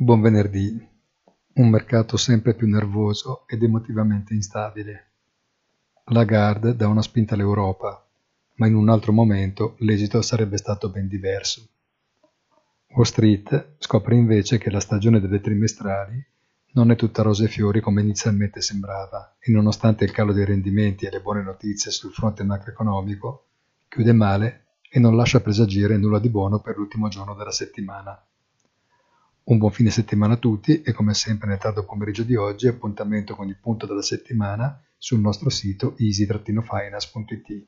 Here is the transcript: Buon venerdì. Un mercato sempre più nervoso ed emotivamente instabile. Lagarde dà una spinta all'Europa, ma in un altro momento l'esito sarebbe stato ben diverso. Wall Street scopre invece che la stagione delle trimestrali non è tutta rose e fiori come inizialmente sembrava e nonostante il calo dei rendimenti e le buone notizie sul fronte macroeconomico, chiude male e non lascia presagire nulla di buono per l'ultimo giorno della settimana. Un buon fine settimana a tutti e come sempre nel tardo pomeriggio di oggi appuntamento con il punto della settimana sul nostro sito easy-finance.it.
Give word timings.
Buon 0.00 0.20
venerdì. 0.20 0.88
Un 1.54 1.68
mercato 1.70 2.16
sempre 2.16 2.54
più 2.54 2.68
nervoso 2.68 3.42
ed 3.48 3.64
emotivamente 3.64 4.32
instabile. 4.32 5.10
Lagarde 6.12 6.76
dà 6.76 6.86
una 6.86 7.02
spinta 7.02 7.34
all'Europa, 7.34 8.06
ma 8.58 8.68
in 8.68 8.76
un 8.76 8.90
altro 8.90 9.10
momento 9.10 9.74
l'esito 9.80 10.22
sarebbe 10.22 10.56
stato 10.56 10.88
ben 10.90 11.08
diverso. 11.08 11.66
Wall 12.90 13.02
Street 13.02 13.74
scopre 13.78 14.14
invece 14.14 14.58
che 14.58 14.70
la 14.70 14.78
stagione 14.78 15.18
delle 15.18 15.40
trimestrali 15.40 16.24
non 16.74 16.92
è 16.92 16.94
tutta 16.94 17.22
rose 17.22 17.46
e 17.46 17.48
fiori 17.48 17.80
come 17.80 18.00
inizialmente 18.00 18.60
sembrava 18.60 19.34
e 19.40 19.50
nonostante 19.50 20.04
il 20.04 20.12
calo 20.12 20.32
dei 20.32 20.44
rendimenti 20.44 21.06
e 21.06 21.10
le 21.10 21.20
buone 21.20 21.42
notizie 21.42 21.90
sul 21.90 22.12
fronte 22.12 22.44
macroeconomico, 22.44 23.46
chiude 23.88 24.12
male 24.12 24.66
e 24.88 25.00
non 25.00 25.16
lascia 25.16 25.40
presagire 25.40 25.96
nulla 25.96 26.20
di 26.20 26.28
buono 26.28 26.60
per 26.60 26.76
l'ultimo 26.76 27.08
giorno 27.08 27.34
della 27.34 27.50
settimana. 27.50 28.16
Un 29.48 29.56
buon 29.56 29.70
fine 29.70 29.88
settimana 29.88 30.34
a 30.34 30.36
tutti 30.36 30.82
e 30.82 30.92
come 30.92 31.14
sempre 31.14 31.48
nel 31.48 31.56
tardo 31.56 31.82
pomeriggio 31.82 32.22
di 32.22 32.34
oggi 32.34 32.68
appuntamento 32.68 33.34
con 33.34 33.48
il 33.48 33.56
punto 33.56 33.86
della 33.86 34.02
settimana 34.02 34.78
sul 34.98 35.20
nostro 35.20 35.48
sito 35.48 35.94
easy-finance.it. 35.96 37.66